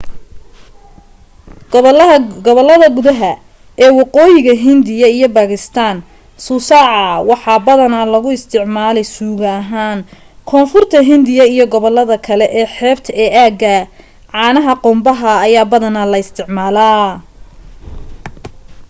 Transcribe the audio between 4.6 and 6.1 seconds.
hindiya iyo baakistaan